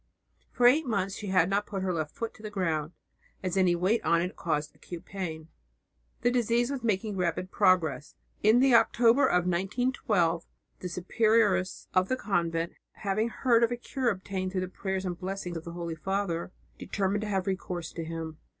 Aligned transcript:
For 0.51 0.65
eight 0.65 0.87
months 0.87 1.13
she 1.17 1.27
had 1.27 1.47
not 1.47 1.67
put 1.67 1.83
her 1.83 1.93
left 1.93 2.15
foot 2.15 2.33
to 2.33 2.41
the 2.41 2.49
ground, 2.49 2.93
as 3.43 3.55
any 3.55 3.75
weight 3.75 4.03
on 4.03 4.19
it 4.19 4.35
caused 4.35 4.73
acute 4.73 5.05
pain. 5.05 5.49
The 6.21 6.31
disease 6.31 6.71
was 6.71 6.81
making 6.83 7.17
rapid 7.17 7.51
progress. 7.51 8.15
In 8.41 8.61
the 8.61 8.73
October 8.73 9.27
of 9.27 9.45
1912 9.45 10.47
the 10.79 10.87
superioress 10.89 11.85
of 11.93 12.09
the 12.09 12.17
convent, 12.17 12.73
having 12.93 13.29
heard 13.29 13.61
of 13.63 13.71
a 13.71 13.77
cure 13.77 14.09
obtained 14.09 14.51
through 14.53 14.61
the 14.61 14.67
prayers 14.69 15.05
and 15.05 15.19
blessing 15.19 15.55
of 15.55 15.65
the 15.65 15.73
Holy 15.73 15.93
Father, 15.95 16.51
determined 16.79 17.21
to 17.21 17.27
have 17.29 17.45
recourse 17.45 17.91
to 17.91 18.03
him. 18.03 18.39